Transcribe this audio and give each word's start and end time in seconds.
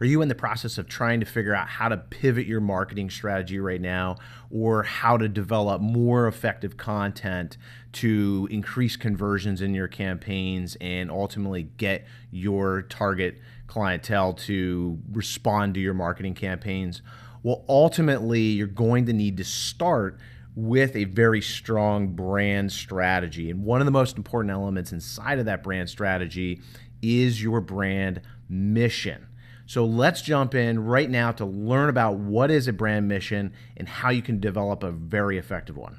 Are 0.00 0.06
you 0.06 0.22
in 0.22 0.28
the 0.28 0.34
process 0.34 0.78
of 0.78 0.88
trying 0.88 1.20
to 1.20 1.26
figure 1.26 1.54
out 1.54 1.68
how 1.68 1.88
to 1.88 1.96
pivot 1.96 2.46
your 2.46 2.60
marketing 2.60 3.10
strategy 3.10 3.58
right 3.58 3.80
now 3.80 4.16
or 4.50 4.82
how 4.82 5.16
to 5.16 5.28
develop 5.28 5.80
more 5.80 6.26
effective 6.26 6.76
content 6.76 7.56
to 7.92 8.48
increase 8.50 8.96
conversions 8.96 9.60
in 9.60 9.74
your 9.74 9.88
campaigns 9.88 10.76
and 10.80 11.10
ultimately 11.10 11.64
get 11.76 12.06
your 12.30 12.82
target 12.82 13.40
clientele 13.66 14.32
to 14.34 14.98
respond 15.12 15.74
to 15.74 15.80
your 15.80 15.94
marketing 15.94 16.34
campaigns? 16.34 17.02
Well, 17.42 17.64
ultimately, 17.68 18.40
you're 18.40 18.66
going 18.68 19.06
to 19.06 19.12
need 19.12 19.36
to 19.38 19.44
start 19.44 20.18
with 20.54 20.94
a 20.94 21.04
very 21.04 21.40
strong 21.40 22.08
brand 22.08 22.70
strategy. 22.70 23.50
And 23.50 23.64
one 23.64 23.80
of 23.80 23.86
the 23.86 23.90
most 23.90 24.16
important 24.16 24.52
elements 24.52 24.92
inside 24.92 25.38
of 25.38 25.46
that 25.46 25.62
brand 25.62 25.88
strategy 25.88 26.60
is 27.00 27.42
your 27.42 27.60
brand 27.60 28.20
mission. 28.48 29.26
So 29.72 29.86
let's 29.86 30.20
jump 30.20 30.54
in 30.54 30.84
right 30.84 31.08
now 31.08 31.32
to 31.32 31.46
learn 31.46 31.88
about 31.88 32.18
what 32.18 32.50
is 32.50 32.68
a 32.68 32.74
brand 32.74 33.08
mission 33.08 33.54
and 33.74 33.88
how 33.88 34.10
you 34.10 34.20
can 34.20 34.38
develop 34.38 34.82
a 34.82 34.90
very 34.90 35.38
effective 35.38 35.78
one. 35.78 35.96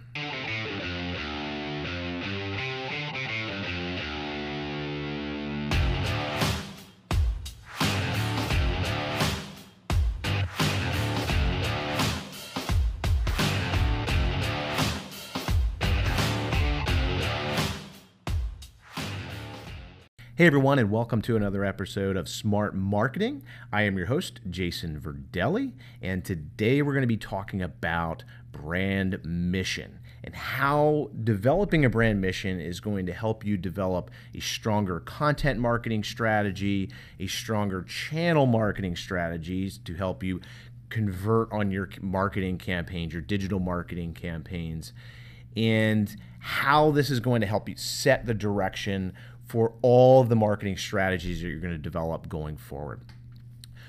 Hey 20.35 20.47
everyone, 20.47 20.79
and 20.79 20.89
welcome 20.89 21.21
to 21.21 21.35
another 21.35 21.63
episode 21.63 22.17
of 22.17 22.27
Smart 22.27 22.73
Marketing. 22.73 23.43
I 23.71 23.83
am 23.83 23.97
your 23.97 24.07
host, 24.07 24.39
Jason 24.49 24.99
Verdelli, 24.99 25.73
and 26.01 26.25
today 26.25 26.81
we're 26.81 26.93
going 26.93 27.03
to 27.03 27.07
be 27.07 27.17
talking 27.17 27.61
about 27.61 28.23
brand 28.51 29.23
mission 29.23 29.99
and 30.23 30.33
how 30.33 31.11
developing 31.23 31.85
a 31.85 31.89
brand 31.89 32.19
mission 32.19 32.59
is 32.59 32.79
going 32.79 33.05
to 33.05 33.13
help 33.13 33.45
you 33.45 33.57
develop 33.57 34.09
a 34.33 34.39
stronger 34.39 34.99
content 35.01 35.59
marketing 35.59 36.03
strategy, 36.03 36.89
a 37.19 37.27
stronger 37.27 37.83
channel 37.83 38.47
marketing 38.47 38.95
strategies 38.95 39.77
to 39.77 39.93
help 39.93 40.23
you 40.23 40.41
convert 40.89 41.51
on 41.51 41.69
your 41.69 41.87
marketing 42.01 42.57
campaigns, 42.57 43.13
your 43.13 43.21
digital 43.21 43.59
marketing 43.59 44.15
campaigns, 44.15 44.93
and 45.55 46.15
how 46.39 46.89
this 46.89 47.11
is 47.11 47.19
going 47.19 47.41
to 47.41 47.47
help 47.47 47.69
you 47.69 47.75
set 47.77 48.25
the 48.25 48.33
direction 48.33 49.13
for 49.53 49.71
all 49.83 50.23
the 50.23 50.35
marketing 50.35 50.75
strategies 50.75 51.39
that 51.39 51.47
you're 51.47 51.59
going 51.59 51.71
to 51.71 51.77
develop 51.77 52.27
going 52.27 52.57
forward. 52.57 53.01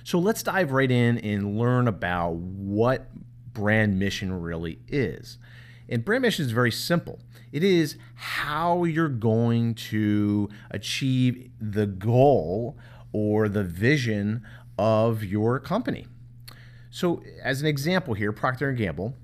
So 0.04 0.18
let's 0.18 0.42
dive 0.42 0.72
right 0.72 0.90
in 0.90 1.16
and 1.16 1.58
learn 1.58 1.88
about 1.88 2.34
what 2.34 3.08
brand 3.54 3.98
mission 3.98 4.42
really 4.42 4.80
is. 4.88 5.38
And 5.88 6.04
brand 6.04 6.20
mission 6.20 6.44
is 6.44 6.50
very 6.50 6.70
simple. 6.70 7.18
It 7.50 7.64
is 7.64 7.96
how 8.14 8.84
you're 8.84 9.08
going 9.08 9.74
to 9.76 10.50
achieve 10.70 11.50
the 11.58 11.86
goal 11.86 12.76
or 13.14 13.48
the 13.48 13.64
vision 13.64 14.42
of 14.78 15.24
your 15.24 15.58
company. 15.60 16.06
So, 16.90 17.22
as 17.42 17.62
an 17.62 17.66
example 17.66 18.12
here, 18.12 18.32
Procter 18.32 18.68
and 18.68 18.76
Gamble, 18.76 19.14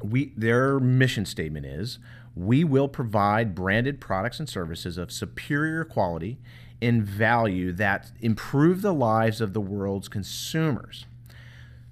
we 0.00 0.32
their 0.36 0.78
mission 0.78 1.26
statement 1.26 1.66
is 1.66 1.98
we 2.34 2.64
will 2.64 2.88
provide 2.88 3.54
branded 3.54 4.00
products 4.00 4.40
and 4.40 4.48
services 4.48 4.98
of 4.98 5.12
superior 5.12 5.84
quality 5.84 6.38
and 6.82 7.02
value 7.02 7.72
that 7.72 8.10
improve 8.20 8.82
the 8.82 8.92
lives 8.92 9.40
of 9.40 9.52
the 9.52 9.60
world's 9.60 10.08
consumers. 10.08 11.06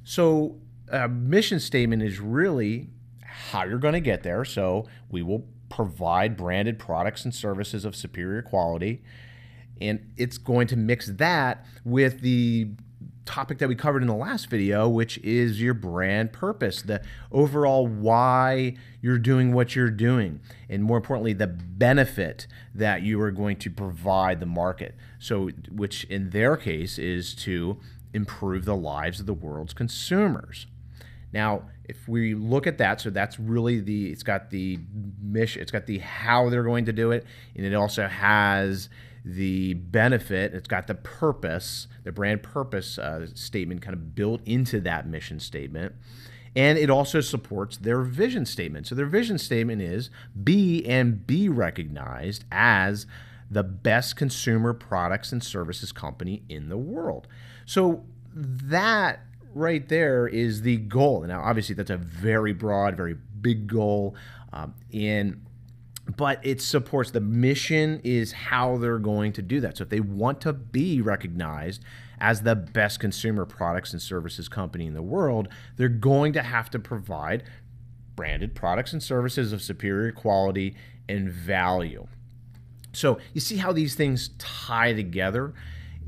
So, 0.04 0.56
a 0.90 1.08
mission 1.08 1.60
statement 1.60 2.02
is 2.02 2.20
really 2.20 2.90
how 3.22 3.64
you're 3.64 3.78
going 3.78 3.94
to 3.94 4.00
get 4.00 4.22
there. 4.22 4.44
So, 4.44 4.86
we 5.10 5.22
will 5.22 5.46
provide 5.68 6.36
branded 6.36 6.78
products 6.78 7.24
and 7.24 7.34
services 7.34 7.84
of 7.84 7.96
superior 7.96 8.42
quality. 8.42 9.02
And 9.80 10.12
it's 10.16 10.38
going 10.38 10.66
to 10.68 10.76
mix 10.76 11.06
that 11.06 11.64
with 11.84 12.20
the 12.20 12.68
topic 13.24 13.58
that 13.58 13.68
we 13.68 13.74
covered 13.74 14.02
in 14.02 14.08
the 14.08 14.14
last 14.14 14.48
video, 14.48 14.88
which 14.88 15.18
is 15.18 15.60
your 15.60 15.74
brand 15.74 16.32
purpose, 16.32 16.82
the 16.82 17.02
overall 17.30 17.86
why 17.86 18.74
you're 19.00 19.18
doing 19.18 19.52
what 19.52 19.76
you're 19.76 19.90
doing, 19.90 20.40
and 20.68 20.82
more 20.82 20.96
importantly, 20.96 21.32
the 21.32 21.46
benefit 21.46 22.46
that 22.74 23.02
you 23.02 23.20
are 23.20 23.30
going 23.30 23.56
to 23.58 23.70
provide 23.70 24.40
the 24.40 24.46
market. 24.46 24.94
So, 25.18 25.50
which 25.70 26.04
in 26.04 26.30
their 26.30 26.56
case 26.56 26.98
is 26.98 27.34
to 27.36 27.78
improve 28.12 28.64
the 28.64 28.76
lives 28.76 29.20
of 29.20 29.26
the 29.26 29.34
world's 29.34 29.72
consumers. 29.72 30.66
Now, 31.32 31.62
if 31.84 32.08
we 32.08 32.34
look 32.34 32.66
at 32.66 32.78
that, 32.78 33.00
so 33.00 33.10
that's 33.10 33.38
really 33.38 33.80
the 33.80 34.10
it's 34.10 34.22
got 34.22 34.50
the 34.50 34.78
mission, 35.20 35.62
it's 35.62 35.72
got 35.72 35.86
the 35.86 35.98
how 35.98 36.48
they're 36.50 36.62
going 36.62 36.84
to 36.86 36.92
do 36.92 37.10
it, 37.10 37.24
and 37.56 37.64
it 37.64 37.74
also 37.74 38.06
has 38.06 38.88
the 39.24 39.74
benefit, 39.74 40.54
it's 40.54 40.66
got 40.68 40.86
the 40.86 40.94
purpose, 40.94 41.86
the 42.04 42.12
brand 42.12 42.42
purpose 42.42 42.98
uh, 42.98 43.26
statement 43.34 43.82
kind 43.82 43.94
of 43.94 44.14
built 44.14 44.40
into 44.44 44.80
that 44.80 45.06
mission 45.06 45.38
statement. 45.38 45.94
And 46.54 46.76
it 46.76 46.90
also 46.90 47.20
supports 47.20 47.78
their 47.78 48.02
vision 48.02 48.44
statement. 48.44 48.86
So 48.86 48.94
their 48.94 49.06
vision 49.06 49.38
statement 49.38 49.80
is 49.80 50.10
be 50.42 50.84
and 50.84 51.26
be 51.26 51.48
recognized 51.48 52.44
as 52.52 53.06
the 53.50 53.62
best 53.62 54.16
consumer 54.16 54.72
products 54.74 55.32
and 55.32 55.42
services 55.42 55.92
company 55.92 56.42
in 56.48 56.68
the 56.68 56.76
world. 56.76 57.26
So 57.64 58.04
that 58.34 59.20
right 59.54 59.86
there 59.88 60.26
is 60.26 60.62
the 60.62 60.78
goal. 60.78 61.22
Now, 61.22 61.42
obviously, 61.42 61.74
that's 61.74 61.90
a 61.90 61.96
very 61.96 62.52
broad, 62.52 62.96
very 62.96 63.16
big 63.40 63.66
goal. 63.66 64.14
Um, 64.52 64.74
and 64.92 65.44
but 66.16 66.44
it 66.44 66.60
supports 66.60 67.10
the 67.10 67.20
mission 67.20 68.00
is 68.02 68.32
how 68.32 68.76
they're 68.76 68.98
going 68.98 69.32
to 69.32 69.42
do 69.42 69.60
that. 69.60 69.78
So 69.78 69.82
if 69.82 69.88
they 69.88 70.00
want 70.00 70.40
to 70.42 70.52
be 70.52 71.00
recognized 71.00 71.82
as 72.18 72.42
the 72.42 72.56
best 72.56 73.00
consumer 73.00 73.44
products 73.44 73.92
and 73.92 74.02
services 74.02 74.48
company 74.48 74.86
in 74.86 74.94
the 74.94 75.02
world, 75.02 75.48
they're 75.76 75.88
going 75.88 76.32
to 76.32 76.42
have 76.42 76.70
to 76.70 76.78
provide 76.78 77.44
branded 78.16 78.54
products 78.54 78.92
and 78.92 79.02
services 79.02 79.52
of 79.52 79.62
superior 79.62 80.12
quality 80.12 80.74
and 81.08 81.30
value. 81.30 82.06
So 82.92 83.18
you 83.32 83.40
see 83.40 83.56
how 83.56 83.72
these 83.72 83.94
things 83.94 84.30
tie 84.38 84.92
together? 84.92 85.54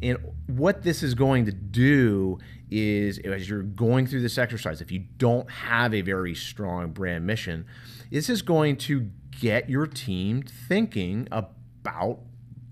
And 0.03 0.19
what 0.47 0.83
this 0.83 1.03
is 1.03 1.15
going 1.15 1.47
to 1.47 1.53
do 1.53 2.39
is, 2.71 3.19
as 3.21 3.49
you're 3.49 3.63
going 3.63 4.07
through 4.07 4.21
this 4.21 4.37
exercise, 4.37 4.81
if 4.81 4.91
you 4.93 5.05
don't 5.17 5.51
have 5.51 5.95
a 5.95 6.03
very 6.03 6.35
strong 6.35 6.91
brand 6.91 7.27
mission, 7.27 7.65
this 8.11 8.29
is 8.29 8.43
going 8.43 8.77
to 8.77 9.11
get 9.41 9.69
your 9.69 9.87
team 9.87 10.43
thinking 10.43 11.29
about 11.31 12.21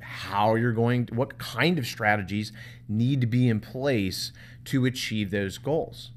how 0.00 0.54
you're 0.54 0.72
going 0.72 1.06
to, 1.06 1.14
what 1.14 1.38
kind 1.38 1.78
of 1.78 1.86
strategies 1.86 2.52
need 2.88 3.20
to 3.20 3.26
be 3.26 3.48
in 3.48 3.60
place 3.60 4.32
to 4.64 4.84
achieve 4.84 5.30
those 5.30 5.58
goals 5.58 6.10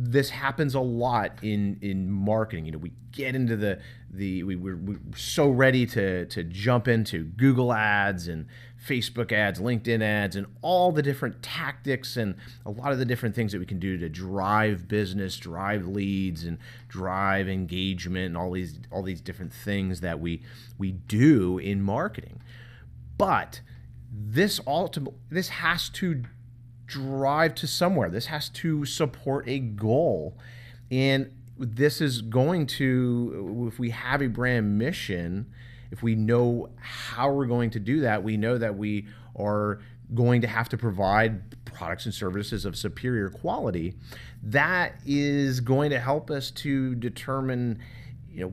this 0.00 0.30
happens 0.30 0.76
a 0.76 0.80
lot 0.80 1.32
in 1.42 1.76
in 1.82 2.08
marketing. 2.08 2.64
You 2.64 2.72
know, 2.72 2.78
we 2.78 2.92
get 3.10 3.34
into 3.34 3.56
the 3.56 3.80
the 4.08 4.44
we, 4.44 4.54
we're, 4.54 4.76
we're 4.76 5.00
so 5.16 5.50
ready 5.50 5.86
to 5.86 6.24
to 6.26 6.44
jump 6.44 6.86
into 6.86 7.24
Google 7.24 7.72
ads 7.72 8.28
and 8.28 8.46
Facebook 8.86 9.32
ads, 9.32 9.58
LinkedIn 9.58 10.00
ads, 10.00 10.36
and 10.36 10.46
all 10.62 10.92
the 10.92 11.02
different 11.02 11.42
tactics 11.42 12.16
and 12.16 12.36
a 12.64 12.70
lot 12.70 12.92
of 12.92 12.98
the 13.00 13.04
different 13.04 13.34
things 13.34 13.50
that 13.50 13.58
we 13.58 13.66
can 13.66 13.80
do 13.80 13.98
to 13.98 14.08
drive 14.08 14.86
business, 14.86 15.36
drive 15.36 15.84
leads, 15.84 16.44
and 16.44 16.58
drive 16.86 17.48
engagement, 17.48 18.26
and 18.26 18.36
all 18.36 18.52
these 18.52 18.78
all 18.92 19.02
these 19.02 19.20
different 19.20 19.52
things 19.52 20.00
that 20.00 20.20
we 20.20 20.42
we 20.78 20.92
do 20.92 21.58
in 21.58 21.82
marketing. 21.82 22.40
But 23.18 23.62
this 24.12 24.60
ultimately 24.64 25.18
this 25.28 25.48
has 25.48 25.88
to 25.88 26.22
drive 26.88 27.54
to 27.56 27.66
somewhere. 27.68 28.10
This 28.10 28.26
has 28.26 28.48
to 28.50 28.84
support 28.84 29.48
a 29.48 29.60
goal. 29.60 30.36
And 30.90 31.30
this 31.56 32.00
is 32.00 32.22
going 32.22 32.66
to, 32.66 33.68
if 33.72 33.78
we 33.78 33.90
have 33.90 34.22
a 34.22 34.28
brand 34.28 34.78
mission, 34.78 35.46
if 35.90 36.02
we 36.02 36.14
know 36.14 36.70
how 36.80 37.30
we're 37.30 37.46
going 37.46 37.70
to 37.70 37.80
do 37.80 38.00
that, 38.00 38.22
we 38.22 38.36
know 38.36 38.58
that 38.58 38.76
we 38.76 39.06
are 39.36 39.80
going 40.14 40.40
to 40.40 40.46
have 40.46 40.68
to 40.70 40.78
provide 40.78 41.64
products 41.66 42.06
and 42.06 42.14
services 42.14 42.64
of 42.64 42.76
superior 42.76 43.28
quality. 43.28 43.94
That 44.42 44.94
is 45.06 45.60
going 45.60 45.90
to 45.90 46.00
help 46.00 46.30
us 46.30 46.50
to 46.52 46.94
determine, 46.94 47.80
you 48.30 48.40
know, 48.44 48.52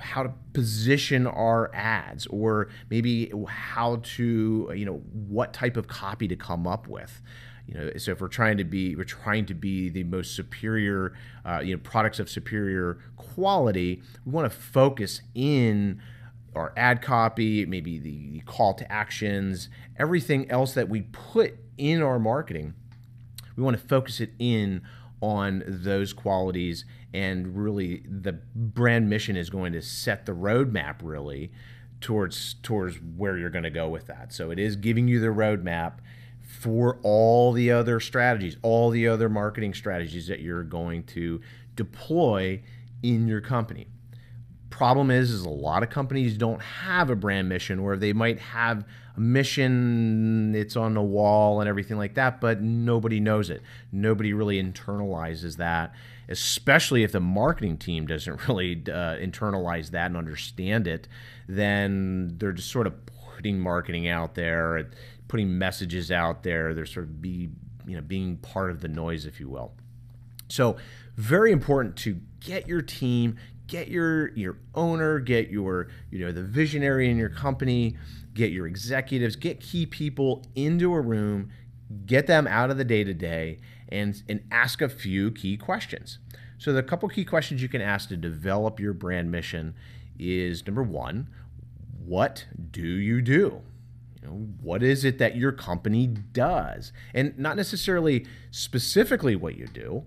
how 0.00 0.22
to 0.22 0.32
position 0.52 1.26
our 1.26 1.70
ads 1.74 2.26
or 2.26 2.68
maybe 2.90 3.32
how 3.48 3.96
to 4.02 4.72
you 4.74 4.84
know 4.84 5.02
what 5.12 5.52
type 5.52 5.76
of 5.76 5.86
copy 5.86 6.28
to 6.28 6.36
come 6.36 6.66
up 6.66 6.88
with. 6.88 7.22
You 7.66 7.74
know 7.74 7.90
so 7.96 8.12
if 8.12 8.20
we're 8.20 8.28
trying 8.28 8.58
to 8.58 8.64
be 8.64 8.94
we're 8.94 9.04
trying 9.04 9.46
to 9.46 9.54
be 9.54 9.88
the 9.88 10.04
most 10.04 10.34
superior 10.34 11.14
uh, 11.44 11.60
you 11.64 11.74
know 11.74 11.80
products 11.82 12.18
of 12.18 12.28
superior 12.28 12.98
quality 13.16 14.02
we 14.24 14.32
want 14.32 14.50
to 14.50 14.58
focus 14.58 15.22
in 15.34 16.00
our 16.54 16.72
ad 16.76 17.02
copy, 17.02 17.66
maybe 17.66 17.98
the 17.98 18.40
call 18.46 18.74
to 18.74 18.90
actions, 18.90 19.68
everything 19.98 20.50
else 20.50 20.74
that 20.74 20.88
we 20.88 21.02
put 21.02 21.56
in 21.76 22.02
our 22.02 22.18
marketing, 22.18 22.74
we 23.56 23.62
want 23.62 23.78
to 23.78 23.86
focus 23.86 24.20
it 24.20 24.30
in 24.38 24.82
on 25.24 25.62
those 25.66 26.12
qualities 26.12 26.84
and 27.12 27.56
really 27.56 28.02
the 28.08 28.32
brand 28.54 29.08
mission 29.08 29.36
is 29.36 29.48
going 29.48 29.72
to 29.72 29.80
set 29.80 30.26
the 30.26 30.32
roadmap 30.32 30.96
really 31.02 31.52
towards 32.00 32.54
towards 32.62 32.96
where 33.16 33.38
you're 33.38 33.50
going 33.50 33.64
to 33.64 33.70
go 33.70 33.88
with 33.88 34.06
that. 34.06 34.32
So 34.32 34.50
it 34.50 34.58
is 34.58 34.76
giving 34.76 35.08
you 35.08 35.20
the 35.20 35.28
roadmap 35.28 35.94
for 36.42 36.98
all 37.02 37.52
the 37.52 37.70
other 37.70 38.00
strategies, 38.00 38.56
all 38.62 38.90
the 38.90 39.08
other 39.08 39.28
marketing 39.28 39.74
strategies 39.74 40.26
that 40.28 40.40
you're 40.40 40.62
going 40.62 41.04
to 41.04 41.40
deploy 41.74 42.62
in 43.02 43.26
your 43.26 43.40
company. 43.40 43.86
Problem 44.70 45.10
is, 45.10 45.30
is 45.30 45.44
a 45.44 45.50
lot 45.50 45.82
of 45.82 45.90
companies 45.90 46.36
don't 46.36 46.60
have 46.60 47.08
a 47.08 47.16
brand 47.16 47.48
mission, 47.48 47.78
or 47.78 47.96
they 47.96 48.12
might 48.12 48.40
have 48.40 48.84
mission, 49.16 50.54
it's 50.54 50.76
on 50.76 50.94
the 50.94 51.02
wall 51.02 51.60
and 51.60 51.68
everything 51.68 51.96
like 51.96 52.14
that, 52.14 52.40
but 52.40 52.60
nobody 52.60 53.20
knows 53.20 53.50
it. 53.50 53.62
Nobody 53.92 54.32
really 54.32 54.62
internalizes 54.62 55.56
that, 55.56 55.94
especially 56.28 57.02
if 57.02 57.12
the 57.12 57.20
marketing 57.20 57.78
team 57.78 58.06
doesn't 58.06 58.48
really 58.48 58.82
uh, 58.88 59.16
internalize 59.16 59.90
that 59.90 60.06
and 60.06 60.16
understand 60.16 60.86
it. 60.86 61.08
Then 61.48 62.34
they're 62.38 62.52
just 62.52 62.70
sort 62.70 62.86
of 62.86 62.94
putting 63.34 63.58
marketing 63.58 64.08
out 64.08 64.34
there, 64.34 64.90
putting 65.28 65.58
messages 65.58 66.10
out 66.10 66.42
there. 66.42 66.74
They're 66.74 66.86
sort 66.86 67.06
of 67.06 67.20
be 67.20 67.50
you 67.86 67.96
know 67.96 68.02
being 68.02 68.38
part 68.38 68.70
of 68.70 68.80
the 68.80 68.88
noise, 68.88 69.26
if 69.26 69.40
you 69.40 69.48
will. 69.48 69.74
So 70.48 70.76
very 71.16 71.52
important 71.52 71.96
to 71.98 72.20
get 72.40 72.66
your 72.68 72.82
team, 72.82 73.36
get 73.66 73.88
your 73.88 74.28
your 74.36 74.58
owner, 74.74 75.18
get 75.18 75.50
your 75.50 75.88
you 76.10 76.18
know 76.18 76.32
the 76.32 76.42
visionary 76.42 77.10
in 77.10 77.16
your 77.16 77.28
company, 77.28 77.96
get 78.34 78.52
your 78.52 78.66
executives, 78.66 79.36
get 79.36 79.60
key 79.60 79.86
people 79.86 80.44
into 80.54 80.92
a 80.94 81.00
room, 81.00 81.50
get 82.06 82.26
them 82.26 82.46
out 82.46 82.70
of 82.70 82.76
the 82.76 82.84
day 82.84 83.04
to 83.04 83.14
day, 83.14 83.58
and 83.88 84.22
and 84.28 84.42
ask 84.50 84.80
a 84.82 84.88
few 84.88 85.30
key 85.30 85.56
questions. 85.56 86.18
So 86.58 86.72
the 86.72 86.82
couple 86.82 87.08
key 87.08 87.24
questions 87.24 87.62
you 87.62 87.68
can 87.68 87.80
ask 87.80 88.08
to 88.08 88.16
develop 88.16 88.80
your 88.80 88.92
brand 88.92 89.30
mission 89.30 89.74
is 90.18 90.64
number 90.66 90.82
one, 90.82 91.28
what 92.04 92.46
do 92.70 92.86
you 92.86 93.20
do? 93.20 93.62
You 94.22 94.28
know, 94.28 94.34
what 94.62 94.82
is 94.82 95.04
it 95.04 95.18
that 95.18 95.36
your 95.36 95.52
company 95.52 96.06
does? 96.06 96.92
And 97.12 97.38
not 97.38 97.56
necessarily 97.56 98.26
specifically 98.50 99.36
what 99.36 99.56
you 99.56 99.66
do, 99.66 100.04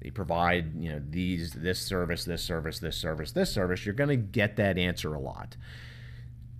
they 0.00 0.10
provide 0.10 0.74
you 0.82 0.92
know 0.92 1.02
these 1.10 1.52
this 1.52 1.80
service 1.80 2.24
this 2.24 2.42
service 2.42 2.78
this 2.78 2.96
service 2.96 3.32
this 3.32 3.52
service 3.52 3.84
you're 3.84 3.94
going 3.94 4.08
to 4.08 4.16
get 4.16 4.56
that 4.56 4.78
answer 4.78 5.14
a 5.14 5.20
lot. 5.20 5.56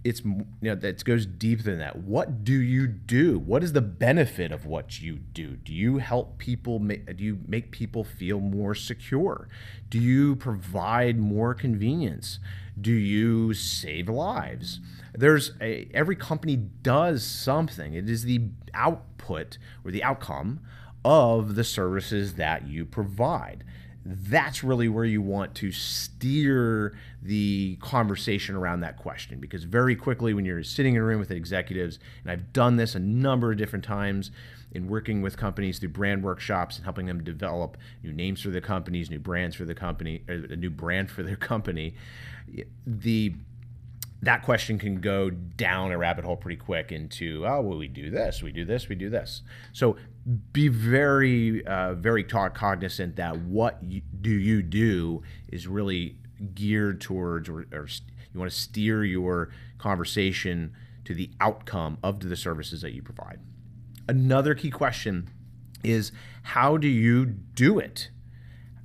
It's 0.02 0.24
you 0.24 0.46
know 0.62 0.74
that 0.74 1.04
goes 1.04 1.26
deeper 1.26 1.62
than 1.62 1.78
that. 1.78 1.96
What 1.96 2.42
do 2.42 2.54
you 2.54 2.86
do? 2.86 3.38
What 3.38 3.62
is 3.62 3.74
the 3.74 3.82
benefit 3.82 4.50
of 4.50 4.64
what 4.64 5.00
you 5.00 5.16
do? 5.16 5.56
Do 5.56 5.74
you 5.74 5.98
help 5.98 6.38
people 6.38 6.78
do 6.78 7.14
you 7.18 7.38
make 7.46 7.70
people 7.70 8.04
feel 8.04 8.40
more 8.40 8.74
secure? 8.74 9.48
Do 9.90 9.98
you 9.98 10.36
provide 10.36 11.18
more 11.18 11.54
convenience? 11.54 12.38
Do 12.80 12.92
you 12.92 13.52
save 13.52 14.08
lives? 14.08 14.80
There's 15.14 15.52
a 15.60 15.90
every 15.92 16.16
company 16.16 16.56
does 16.56 17.24
something. 17.24 17.92
It 17.94 18.08
is 18.08 18.24
the 18.24 18.48
output 18.72 19.58
or 19.84 19.90
the 19.90 20.02
outcome 20.02 20.60
of 21.04 21.54
the 21.54 21.64
services 21.64 22.34
that 22.34 22.66
you 22.66 22.84
provide. 22.84 23.64
That's 24.04 24.64
really 24.64 24.88
where 24.88 25.04
you 25.04 25.20
want 25.20 25.54
to 25.56 25.72
steer 25.72 26.96
the 27.22 27.76
conversation 27.80 28.54
around 28.56 28.80
that 28.80 28.96
question 28.96 29.40
because 29.40 29.64
very 29.64 29.94
quickly, 29.94 30.32
when 30.32 30.44
you're 30.44 30.62
sitting 30.62 30.94
in 30.94 31.02
a 31.02 31.04
room 31.04 31.20
with 31.20 31.30
executives, 31.30 31.98
and 32.22 32.30
I've 32.30 32.52
done 32.52 32.76
this 32.76 32.94
a 32.94 32.98
number 32.98 33.52
of 33.52 33.58
different 33.58 33.84
times 33.84 34.30
in 34.72 34.88
working 34.88 35.20
with 35.20 35.36
companies 35.36 35.78
through 35.78 35.90
brand 35.90 36.22
workshops 36.22 36.76
and 36.76 36.84
helping 36.84 37.06
them 37.06 37.22
develop 37.22 37.76
new 38.02 38.12
names 38.12 38.40
for 38.40 38.50
the 38.50 38.60
companies, 38.60 39.10
new 39.10 39.18
brands 39.18 39.54
for 39.54 39.64
the 39.64 39.74
company, 39.74 40.22
a 40.28 40.56
new 40.56 40.70
brand 40.70 41.10
for 41.10 41.22
their 41.22 41.36
company, 41.36 41.94
the 42.86 43.34
that 44.22 44.42
question 44.42 44.78
can 44.78 45.00
go 45.00 45.30
down 45.30 45.92
a 45.92 45.98
rabbit 45.98 46.24
hole 46.24 46.36
pretty 46.36 46.56
quick 46.56 46.92
into 46.92 47.44
oh 47.46 47.60
well 47.60 47.78
we 47.78 47.88
do 47.88 48.10
this 48.10 48.42
we 48.42 48.52
do 48.52 48.64
this 48.64 48.88
we 48.88 48.94
do 48.94 49.08
this. 49.08 49.42
So 49.72 49.96
be 50.52 50.68
very 50.68 51.64
uh, 51.66 51.94
very 51.94 52.24
cognizant 52.24 53.16
that 53.16 53.38
what 53.38 53.78
you, 53.82 54.02
do 54.20 54.30
you 54.30 54.62
do 54.62 55.22
is 55.48 55.66
really 55.66 56.16
geared 56.54 57.00
towards 57.00 57.48
or, 57.48 57.66
or 57.72 57.88
you 58.32 58.38
want 58.38 58.50
to 58.50 58.56
steer 58.56 59.04
your 59.04 59.50
conversation 59.78 60.72
to 61.04 61.14
the 61.14 61.30
outcome 61.40 61.98
of 62.02 62.20
the 62.20 62.36
services 62.36 62.82
that 62.82 62.92
you 62.92 63.02
provide. 63.02 63.40
Another 64.08 64.54
key 64.54 64.70
question 64.70 65.28
is 65.82 66.12
how 66.42 66.76
do 66.76 66.88
you 66.88 67.24
do 67.24 67.78
it 67.78 68.10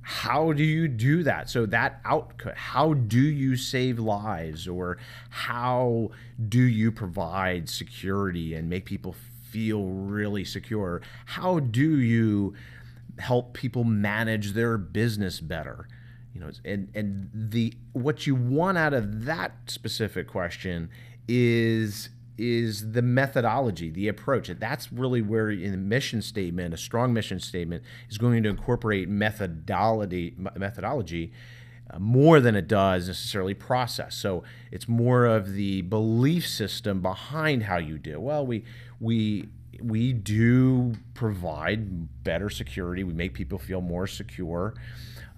how 0.08 0.52
do 0.52 0.62
you 0.62 0.86
do 0.86 1.24
that? 1.24 1.50
So 1.50 1.66
that 1.66 2.00
output 2.04 2.54
how 2.54 2.94
do 2.94 3.20
you 3.20 3.56
save 3.56 3.98
lives 3.98 4.68
or 4.68 4.98
how 5.30 6.12
do 6.48 6.60
you 6.60 6.92
provide 6.92 7.68
security 7.68 8.54
and 8.54 8.70
make 8.70 8.84
people 8.84 9.16
feel 9.50 9.86
really 9.86 10.44
secure? 10.44 11.02
How 11.24 11.58
do 11.58 11.98
you 11.98 12.54
help 13.18 13.54
people 13.54 13.82
manage 13.82 14.52
their 14.52 14.78
business 14.78 15.40
better? 15.40 15.88
You 16.32 16.40
know 16.40 16.50
and 16.64 16.88
and 16.94 17.28
the 17.34 17.74
what 17.92 18.28
you 18.28 18.36
want 18.36 18.78
out 18.78 18.94
of 18.94 19.24
that 19.24 19.54
specific 19.66 20.28
question 20.28 20.88
is 21.26 22.10
is 22.38 22.92
the 22.92 23.02
methodology, 23.02 23.90
the 23.90 24.08
approach. 24.08 24.50
That's 24.58 24.92
really 24.92 25.22
where 25.22 25.50
in 25.50 25.70
the 25.70 25.78
mission 25.78 26.22
statement, 26.22 26.74
a 26.74 26.76
strong 26.76 27.12
mission 27.12 27.40
statement 27.40 27.82
is 28.10 28.18
going 28.18 28.42
to 28.42 28.48
incorporate 28.48 29.08
methodology 29.08 30.34
methodology 30.56 31.32
uh, 31.90 31.98
more 31.98 32.40
than 32.40 32.56
it 32.56 32.68
does 32.68 33.08
necessarily 33.08 33.54
process. 33.54 34.14
So 34.14 34.42
it's 34.70 34.88
more 34.88 35.24
of 35.24 35.54
the 35.54 35.82
belief 35.82 36.46
system 36.46 37.00
behind 37.00 37.64
how 37.64 37.78
you 37.78 37.98
do. 37.98 38.20
Well, 38.20 38.46
we 38.46 38.64
we 39.00 39.48
we 39.80 40.12
do 40.12 40.94
provide 41.14 42.24
better 42.24 42.50
security. 42.50 43.04
We 43.04 43.12
make 43.12 43.34
people 43.34 43.58
feel 43.58 43.80
more 43.80 44.06
secure. 44.06 44.74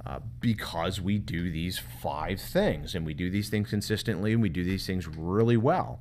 Uh, 0.07 0.21
because 0.41 1.01
we 1.01 1.19
do 1.19 1.51
these 1.51 1.79
five 1.79 2.41
things 2.41 2.95
and 2.95 3.05
we 3.05 3.13
do 3.13 3.29
these 3.29 3.51
things 3.51 3.69
consistently 3.69 4.33
and 4.33 4.41
we 4.41 4.49
do 4.49 4.63
these 4.63 4.87
things 4.87 5.09
really 5.09 5.57
well 5.57 6.01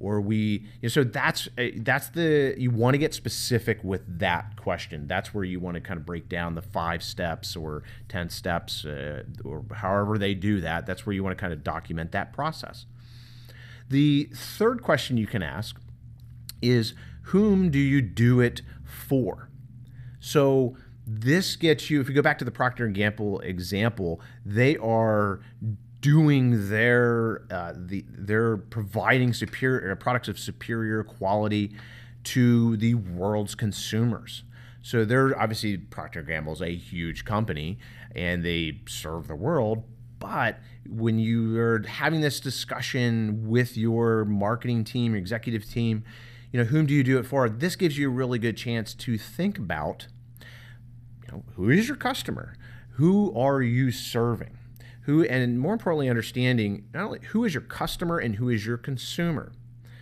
or 0.00 0.20
we 0.20 0.36
you 0.36 0.62
know, 0.84 0.88
so 0.88 1.04
that's 1.04 1.48
uh, 1.58 1.66
that's 1.76 2.08
the 2.08 2.54
you 2.56 2.70
want 2.70 2.94
to 2.94 2.98
get 2.98 3.14
specific 3.14 3.84
with 3.84 4.02
that 4.18 4.56
question. 4.56 5.06
That's 5.06 5.34
where 5.34 5.44
you 5.44 5.60
want 5.60 5.74
to 5.74 5.80
kind 5.80 5.98
of 5.98 6.06
break 6.06 6.28
down 6.28 6.54
the 6.54 6.62
five 6.62 7.02
steps 7.02 7.54
or 7.54 7.84
10 8.08 8.30
steps 8.30 8.84
uh, 8.84 9.24
or 9.44 9.64
however 9.72 10.18
they 10.18 10.34
do 10.34 10.60
that. 10.62 10.86
That's 10.86 11.06
where 11.06 11.12
you 11.12 11.22
want 11.22 11.36
to 11.36 11.40
kind 11.40 11.52
of 11.52 11.62
document 11.62 12.12
that 12.12 12.32
process. 12.32 12.86
The 13.90 14.30
third 14.34 14.82
question 14.82 15.16
you 15.16 15.26
can 15.26 15.42
ask 15.42 15.78
is 16.62 16.94
whom 17.24 17.70
do 17.70 17.78
you 17.78 18.00
do 18.00 18.40
it 18.40 18.62
for? 18.84 19.50
So 20.18 20.76
this 21.06 21.56
gets 21.56 21.90
you 21.90 22.00
if 22.00 22.08
you 22.08 22.14
go 22.14 22.22
back 22.22 22.38
to 22.38 22.44
the 22.44 22.50
procter 22.50 22.84
and 22.84 22.94
gamble 22.94 23.40
example 23.40 24.20
they 24.46 24.76
are 24.76 25.40
doing 26.00 26.68
their 26.68 27.42
uh, 27.50 27.72
the 27.76 28.04
they're 28.08 28.56
providing 28.56 29.32
superior 29.32 29.92
uh, 29.92 29.94
products 29.94 30.28
of 30.28 30.38
superior 30.38 31.04
quality 31.04 31.74
to 32.24 32.76
the 32.78 32.94
world's 32.94 33.54
consumers. 33.54 34.44
So 34.82 35.04
they're 35.04 35.38
obviously 35.38 35.76
Procter 35.76 36.22
Gamble 36.22 36.54
is 36.54 36.62
a 36.62 36.74
huge 36.74 37.24
company 37.24 37.78
and 38.14 38.44
they 38.44 38.80
serve 38.86 39.28
the 39.28 39.36
world. 39.36 39.84
But 40.18 40.58
when 40.88 41.18
you 41.18 41.58
are 41.58 41.82
having 41.86 42.20
this 42.20 42.40
discussion 42.40 43.48
with 43.48 43.76
your 43.76 44.24
marketing 44.24 44.84
team, 44.84 45.12
your 45.12 45.18
executive 45.18 45.68
team, 45.68 46.04
you 46.52 46.58
know, 46.58 46.64
whom 46.64 46.86
do 46.86 46.94
you 46.94 47.02
do 47.02 47.18
it 47.18 47.24
for? 47.24 47.48
This 47.48 47.76
gives 47.76 47.96
you 47.96 48.08
a 48.08 48.12
really 48.12 48.38
good 48.38 48.56
chance 48.56 48.92
to 48.94 49.16
think 49.16 49.58
about, 49.58 50.08
you 51.22 51.32
know, 51.32 51.44
who 51.54 51.70
is 51.70 51.88
your 51.88 51.96
customer? 51.96 52.54
Who 52.92 53.34
are 53.38 53.62
you 53.62 53.90
serving? 53.90 54.58
Who 55.10 55.24
and 55.24 55.58
more 55.58 55.72
importantly 55.72 56.08
understanding 56.08 56.84
not 56.94 57.04
only 57.04 57.18
who 57.30 57.44
is 57.44 57.52
your 57.52 57.62
customer 57.62 58.18
and 58.18 58.36
who 58.36 58.48
is 58.48 58.64
your 58.64 58.76
consumer 58.76 59.50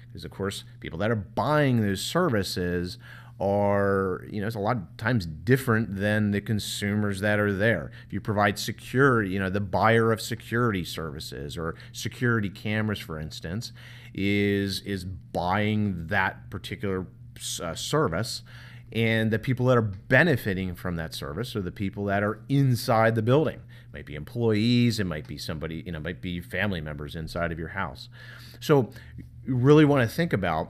because 0.07 0.25
of 0.25 0.31
course 0.31 0.65
people 0.81 0.99
that 0.99 1.11
are 1.11 1.17
buying 1.17 1.81
those 1.81 2.03
services 2.03 2.99
are 3.41 4.27
you 4.31 4.41
know 4.41 4.47
it's 4.47 4.57
a 4.57 4.61
lot 4.61 4.77
of 4.77 4.97
times 4.99 5.25
different 5.25 5.97
than 5.97 6.33
the 6.33 6.41
consumers 6.43 7.21
that 7.21 7.39
are 7.39 7.55
there 7.55 7.91
if 8.07 8.13
you 8.13 8.21
provide 8.21 8.59
security 8.59 9.31
you 9.31 9.39
know 9.39 9.49
the 9.49 9.61
buyer 9.61 10.13
of 10.13 10.21
security 10.21 10.85
services 10.85 11.57
or 11.57 11.75
security 11.93 12.51
cameras 12.51 12.99
for 12.99 13.19
instance 13.19 13.73
is 14.13 14.81
is 14.83 15.07
buying 15.07 16.07
that 16.09 16.51
particular 16.51 17.07
uh, 17.63 17.75
service 17.75 18.43
and 18.93 19.31
the 19.31 19.39
people 19.39 19.67
that 19.67 19.77
are 19.77 19.83
benefiting 19.83 20.75
from 20.75 20.97
that 20.97 21.15
service 21.15 21.55
are 21.55 21.61
the 21.61 21.73
people 21.73 22.05
that 22.07 22.23
are 22.23 22.41
inside 22.49 23.15
the 23.15 23.23
building. 23.23 23.61
Might 23.99 24.07
be 24.07 24.15
employees, 24.15 25.01
it 25.01 25.07
might 25.09 25.27
be 25.27 25.37
somebody, 25.37 25.83
you 25.85 25.91
know, 25.91 25.99
might 25.99 26.21
be 26.21 26.41
family 26.41 26.81
members 26.81 27.17
inside 27.17 27.51
of 27.51 27.59
your 27.59 27.71
house. 27.71 28.09
So 28.61 28.91
you 29.45 29.57
really 29.57 29.85
want 29.85 30.09
to 30.09 30.15
think 30.15 30.33
about 30.33 30.69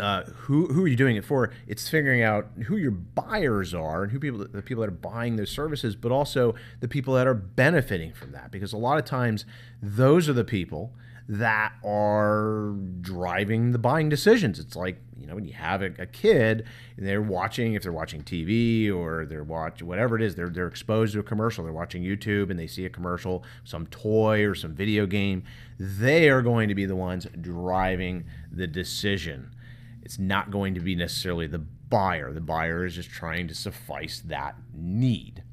uh, 0.00 0.24
who 0.24 0.66
who 0.66 0.84
are 0.84 0.88
you 0.88 0.96
doing 0.96 1.14
it 1.14 1.24
for? 1.24 1.52
It's 1.68 1.88
figuring 1.88 2.22
out 2.22 2.48
who 2.66 2.76
your 2.76 2.90
buyers 2.90 3.72
are 3.72 4.02
and 4.02 4.10
who 4.10 4.18
people 4.18 4.44
the 4.50 4.62
people 4.62 4.80
that 4.80 4.88
are 4.88 4.90
buying 4.90 5.36
those 5.36 5.52
services, 5.52 5.94
but 5.94 6.10
also 6.10 6.56
the 6.80 6.88
people 6.88 7.14
that 7.14 7.28
are 7.28 7.34
benefiting 7.34 8.12
from 8.12 8.32
that. 8.32 8.50
Because 8.50 8.72
a 8.72 8.76
lot 8.76 8.98
of 8.98 9.04
times, 9.04 9.44
those 9.80 10.28
are 10.28 10.32
the 10.32 10.42
people 10.42 10.92
that 11.30 11.72
are 11.84 12.74
driving 13.00 13.70
the 13.70 13.78
buying 13.78 14.08
decisions. 14.08 14.58
It's 14.58 14.74
like 14.74 14.98
you 15.16 15.28
know 15.28 15.36
when 15.36 15.44
you 15.44 15.52
have 15.52 15.80
a, 15.80 15.92
a 15.96 16.06
kid 16.06 16.66
and 16.96 17.06
they're 17.06 17.22
watching 17.22 17.74
if 17.74 17.84
they're 17.84 17.92
watching 17.92 18.24
TV 18.24 18.92
or 18.92 19.24
they're 19.26 19.44
watching 19.44 19.86
whatever 19.86 20.16
it 20.16 20.22
is, 20.22 20.34
they're 20.34 20.48
they're 20.48 20.66
exposed 20.66 21.12
to 21.12 21.20
a 21.20 21.22
commercial. 21.22 21.62
They're 21.62 21.72
watching 21.72 22.02
YouTube 22.02 22.50
and 22.50 22.58
they 22.58 22.66
see 22.66 22.84
a 22.84 22.90
commercial, 22.90 23.44
some 23.62 23.86
toy 23.86 24.44
or 24.44 24.56
some 24.56 24.74
video 24.74 25.06
game. 25.06 25.44
They 25.78 26.28
are 26.28 26.42
going 26.42 26.68
to 26.68 26.74
be 26.74 26.84
the 26.84 26.96
ones 26.96 27.28
driving 27.40 28.24
the 28.50 28.66
decision. 28.66 29.54
It's 30.02 30.18
not 30.18 30.50
going 30.50 30.74
to 30.74 30.80
be 30.80 30.96
necessarily 30.96 31.46
the 31.46 31.60
buyer. 31.60 32.32
The 32.32 32.40
buyer 32.40 32.84
is 32.84 32.96
just 32.96 33.08
trying 33.08 33.46
to 33.46 33.54
suffice 33.54 34.20
that 34.26 34.56
need. 34.74 35.44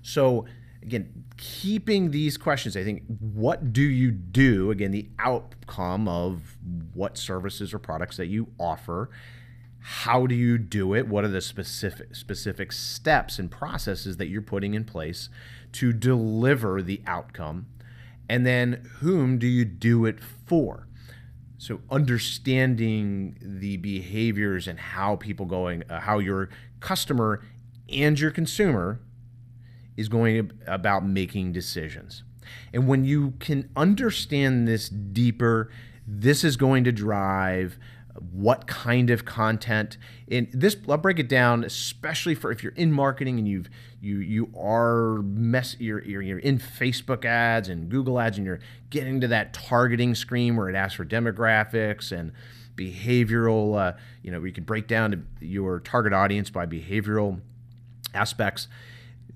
So 0.00 0.46
again, 0.86 1.24
keeping 1.36 2.12
these 2.12 2.38
questions, 2.38 2.76
I 2.76 2.84
think, 2.84 3.02
what 3.18 3.72
do 3.72 3.82
you 3.82 4.12
do? 4.12 4.70
Again, 4.70 4.92
the 4.92 5.08
outcome 5.18 6.06
of 6.06 6.56
what 6.94 7.18
services 7.18 7.74
or 7.74 7.78
products 7.78 8.16
that 8.16 8.26
you 8.26 8.48
offer. 8.58 9.10
How 9.80 10.26
do 10.26 10.34
you 10.34 10.58
do 10.58 10.94
it? 10.94 11.06
What 11.08 11.24
are 11.24 11.28
the 11.28 11.40
specific 11.40 12.14
specific 12.14 12.72
steps 12.72 13.38
and 13.38 13.50
processes 13.50 14.16
that 14.16 14.26
you're 14.26 14.42
putting 14.42 14.74
in 14.74 14.84
place 14.84 15.28
to 15.72 15.92
deliver 15.92 16.82
the 16.82 17.02
outcome? 17.06 17.66
And 18.28 18.44
then 18.44 18.88
whom 18.98 19.38
do 19.38 19.46
you 19.46 19.64
do 19.64 20.04
it 20.04 20.18
for? 20.20 20.88
So 21.58 21.80
understanding 21.90 23.38
the 23.40 23.76
behaviors 23.76 24.66
and 24.66 24.78
how 24.78 25.16
people 25.16 25.46
going, 25.46 25.84
uh, 25.88 26.00
how 26.00 26.18
your 26.18 26.48
customer 26.80 27.42
and 27.88 28.18
your 28.18 28.30
consumer 28.30 29.00
is 29.96 30.08
going 30.08 30.52
about 30.66 31.04
making 31.06 31.52
decisions. 31.52 32.22
And 32.72 32.86
when 32.86 33.04
you 33.04 33.32
can 33.40 33.70
understand 33.76 34.68
this 34.68 34.88
deeper, 34.88 35.70
this 36.06 36.44
is 36.44 36.56
going 36.56 36.84
to 36.84 36.92
drive 36.92 37.78
what 38.32 38.66
kind 38.66 39.10
of 39.10 39.24
content 39.24 39.98
and 40.30 40.48
this 40.52 40.76
I'll 40.88 40.96
break 40.96 41.18
it 41.18 41.28
down 41.28 41.64
especially 41.64 42.34
for 42.34 42.50
if 42.50 42.62
you're 42.62 42.72
in 42.72 42.92
marketing 42.92 43.38
and 43.38 43.46
you've 43.46 43.68
you 44.00 44.18
you 44.18 44.50
are 44.58 45.22
mess 45.22 45.76
you're, 45.78 46.02
you're, 46.02 46.22
you're 46.22 46.38
in 46.38 46.58
Facebook 46.58 47.24
ads 47.24 47.68
and 47.68 47.90
Google 47.90 48.18
ads 48.18 48.38
and 48.38 48.46
you're 48.46 48.60
getting 48.90 49.20
to 49.20 49.28
that 49.28 49.52
targeting 49.52 50.14
screen 50.14 50.56
where 50.56 50.70
it 50.70 50.74
asks 50.74 50.94
for 50.94 51.04
demographics 51.04 52.10
and 52.10 52.32
behavioral 52.74 53.78
uh, 53.78 53.96
you 54.22 54.30
know 54.30 54.40
we 54.40 54.52
can 54.52 54.64
break 54.64 54.86
down 54.86 55.26
your 55.40 55.80
target 55.80 56.12
audience 56.12 56.50
by 56.50 56.66
behavioral 56.66 57.40
aspects 58.14 58.68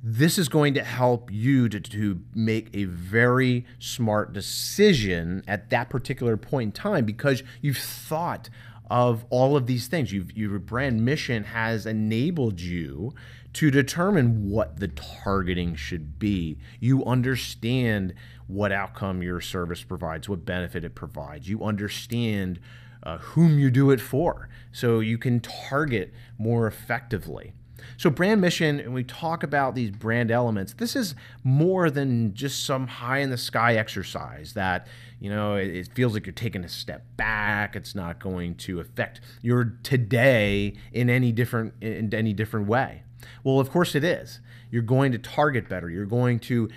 this 0.02 0.38
is 0.38 0.49
going 0.49 0.75
to 0.75 0.83
help 0.83 1.30
you 1.30 1.69
to, 1.69 1.78
to 1.78 2.21
make 2.35 2.71
a 2.73 2.85
very 2.85 3.66
smart 3.78 4.33
decision 4.33 5.42
at 5.47 5.71
that 5.71 5.90
particular 5.90 6.37
point 6.37 6.69
in 6.69 6.73
time 6.73 7.04
because 7.04 7.42
you've 7.61 7.76
thought 7.76 8.49
of 8.90 9.25
all 9.30 9.57
of 9.57 9.66
these 9.66 9.87
things. 9.87 10.12
You've, 10.12 10.37
your 10.37 10.59
brand 10.59 11.04
mission 11.04 11.45
has 11.45 11.87
enabled 11.87 12.61
you 12.61 13.14
to 13.52 13.71
determine 13.71 14.49
what 14.49 14.80
the 14.80 14.88
targeting 14.88 15.75
should 15.75 16.19
be. 16.19 16.59
You 16.78 17.04
understand 17.04 18.14
what 18.47 18.73
outcome 18.73 19.23
your 19.23 19.40
service 19.40 19.83
provides, 19.83 20.28
what 20.28 20.45
benefit 20.45 20.85
it 20.85 20.95
provides. 20.95 21.49
You 21.49 21.62
understand 21.62 22.59
uh, 23.02 23.19
whom 23.19 23.59
you 23.59 23.71
do 23.71 23.90
it 23.90 24.00
for, 24.00 24.49
so 24.73 25.00
you 25.00 25.19
can 25.19 25.40
target 25.40 26.12
more 26.38 26.66
effectively. 26.66 27.52
So, 27.96 28.10
brand 28.10 28.40
mission, 28.40 28.80
and 28.80 28.94
we 28.94 29.04
talk 29.04 29.42
about 29.42 29.75
these 29.75 29.90
brand 29.90 30.30
elements, 30.30 30.75
this 30.75 30.96
is 30.96 31.14
more 31.44 31.90
than 31.90 32.34
just 32.34 32.64
some 32.64 32.87
high 32.87 33.18
in 33.18 33.30
the 33.30 33.38
sky 33.38 33.75
exercise 33.75 34.52
that, 34.54 34.87
you 35.20 35.30
know, 35.30 35.56
it, 35.56 35.68
it, 35.68 35.88
feels 35.94 36.14
like 36.14 36.26
you're 36.26 36.32
taking 36.32 36.64
a 36.64 36.68
step 36.68 37.04
back. 37.16 37.76
It's 37.76 37.94
not 37.94 38.18
going 38.18 38.54
to 38.56 38.80
affect 38.80 39.20
your 39.42 39.76
today 39.82 40.76
in 40.92 41.10
any 41.10 41.32
different 41.32 41.75
in 41.80 42.12
any 42.14 42.32
different 42.32 42.66
way. 42.66 43.02
Well, 43.44 43.60
of 43.60 43.70
course 43.70 43.94
it 43.94 44.04
is. 44.04 44.40
You're 44.70 44.82
going 44.82 45.12
to 45.12 45.18
target 45.18 45.68
better. 45.68 45.90
You're 45.90 46.06
going 46.06 46.38
to 46.40 46.68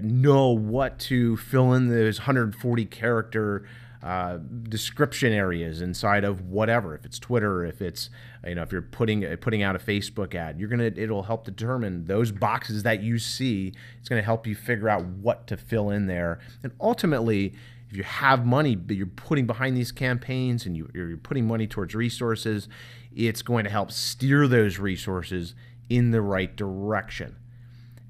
know 0.00 0.48
what 0.50 0.98
to 0.98 1.36
fill 1.36 1.74
in 1.74 1.88
those 1.88 2.20
140 2.20 2.84
character 2.86 3.66
uh, 4.02 4.38
description 4.68 5.32
areas 5.32 5.80
inside 5.80 6.24
of 6.24 6.40
whatever. 6.42 6.94
If 6.94 7.04
it's 7.04 7.18
Twitter, 7.18 7.64
if 7.64 7.80
it's 7.80 8.10
you 8.44 8.54
know 8.54 8.62
if 8.62 8.72
you're 8.72 8.82
putting 8.82 9.24
uh, 9.24 9.36
putting 9.40 9.62
out 9.62 9.76
a 9.76 9.78
Facebook 9.78 10.34
ad, 10.34 10.58
you're 10.58 10.68
gonna 10.68 10.90
it'll 10.96 11.22
help 11.22 11.44
determine 11.44 12.06
those 12.06 12.32
boxes 12.32 12.82
that 12.82 13.02
you 13.02 13.18
see. 13.18 13.72
It's 14.00 14.08
gonna 14.08 14.22
help 14.22 14.46
you 14.46 14.54
figure 14.54 14.88
out 14.88 15.04
what 15.04 15.46
to 15.46 15.56
fill 15.56 15.90
in 15.90 16.06
there, 16.06 16.40
and 16.62 16.72
ultimately. 16.80 17.54
If 17.90 17.98
you 17.98 18.04
have 18.04 18.46
money, 18.46 18.74
but 18.74 18.96
you're 18.96 19.04
putting 19.04 19.46
behind 19.46 19.76
these 19.76 19.92
campaigns 19.92 20.64
and 20.64 20.74
you, 20.74 20.88
you're 20.94 21.18
putting 21.18 21.46
money 21.46 21.66
towards 21.66 21.94
resources, 21.94 22.66
it's 23.14 23.42
going 23.42 23.64
to 23.64 23.70
help 23.70 23.92
steer 23.92 24.48
those 24.48 24.78
resources 24.78 25.54
in 25.90 26.10
the 26.10 26.22
right 26.22 26.56
direction. 26.56 27.36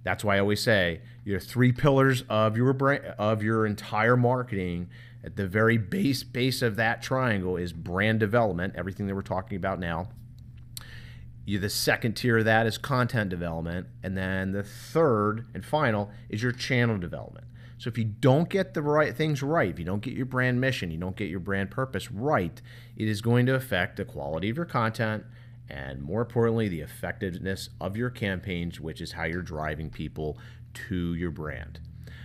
That's 0.05 0.23
why 0.23 0.37
I 0.37 0.39
always 0.39 0.63
say 0.63 1.01
your 1.25 1.41
three 1.41 1.73
pillars 1.73 2.23
of 2.29 2.57
your 2.57 2.73
brand, 2.73 3.05
of 3.19 3.43
your 3.43 3.67
entire 3.67 4.17
marketing 4.17 4.89
at 5.25 5.37
the 5.37 5.47
very 5.47 5.79
base 5.79 6.23
base 6.23 6.63
of 6.63 6.77
that 6.77 7.03
triangle 7.03 7.57
is 7.57 7.73
brand 7.73 8.21
development, 8.21 8.75
everything 8.77 9.07
that 9.07 9.15
we're 9.15 9.23
talking 9.23 9.57
about 9.57 9.79
now. 9.79 10.09
You, 11.45 11.59
the 11.59 11.71
second 11.71 12.15
tier 12.15 12.39
of 12.39 12.45
that 12.45 12.67
is 12.67 12.79
content 12.79 13.31
development, 13.31 13.89
and 14.03 14.17
then 14.17 14.53
the 14.53 14.63
third 14.63 15.47
and 15.55 15.65
final 15.65 16.11
is 16.29 16.43
your 16.43 16.53
channel 16.53 16.99
development. 16.99 17.47
So 17.79 17.89
if 17.89 17.99
you 17.99 18.05
don't 18.05 18.49
get 18.49 18.75
the 18.75 18.83
right 18.83 19.15
things 19.17 19.43
right, 19.43 19.69
if 19.69 19.79
you 19.79 19.85
don't 19.85 20.03
get 20.03 20.15
your 20.15 20.27
brand 20.27 20.61
mission, 20.61 20.93
you 20.93 20.99
don't 20.99 21.17
get 21.17 21.29
your 21.29 21.41
brand 21.41 21.73
purpose 21.73 22.13
right, 22.13 22.63
it 22.97 23.09
is 23.09 23.21
going 23.21 23.47
to 23.47 23.57
affect 23.57 23.97
the 23.97 24.05
quality 24.05 24.51
of 24.51 24.57
your 24.57 24.67
content 24.67 25.25
and 25.69 26.03
more 26.03 26.21
importantly, 26.21 26.69
the 26.69 26.81
effectiveness 26.81 27.71
of 27.81 27.97
your 27.97 28.11
campaigns, 28.11 28.79
which 28.79 29.01
is 29.01 29.13
how 29.13 29.25
you're 29.25 29.43
driving 29.43 29.89
people 29.89 30.39
to 30.75 31.15
your 31.15 31.31
brand. 31.31 31.81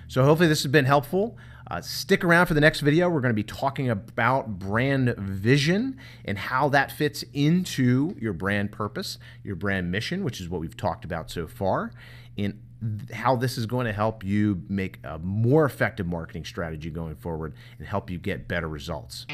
So 0.07 0.23
hopefully 0.23 0.49
this 0.49 0.63
has 0.63 0.71
been 0.71 0.85
helpful. 0.85 1.37
Uh, 1.69 1.81
stick 1.81 2.23
around 2.23 2.45
for 2.45 2.53
the 2.53 2.61
next 2.61 2.79
video. 2.79 3.09
We're 3.09 3.19
going 3.19 3.33
to 3.33 3.35
be 3.35 3.43
talking 3.43 3.89
about 3.89 4.57
brand 4.57 5.15
vision 5.17 5.97
and 6.23 6.37
how 6.37 6.69
that 6.69 6.91
fits 6.91 7.23
into 7.33 8.15
your 8.19 8.33
brand 8.33 8.71
purpose, 8.71 9.17
your 9.43 9.55
brand 9.55 9.91
mission, 9.91 10.23
which 10.23 10.39
is 10.39 10.47
what 10.47 10.61
we've 10.61 10.77
talked 10.77 11.03
about 11.03 11.29
so 11.29 11.45
far, 11.45 11.91
and 12.37 12.61
how 13.11 13.35
this 13.35 13.57
is 13.57 13.65
going 13.65 13.85
to 13.85 13.91
help 13.91 14.23
you 14.23 14.61
make 14.69 14.99
a 15.03 15.19
more 15.19 15.65
effective 15.65 16.05
marketing 16.05 16.45
strategy 16.45 16.89
going 16.89 17.15
forward 17.15 17.53
and 17.79 17.87
help 17.87 18.09
you 18.09 18.17
get 18.17 18.47
better 18.47 18.69
results. 18.69 19.25